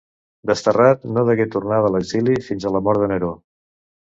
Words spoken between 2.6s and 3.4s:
a la mort de Neró.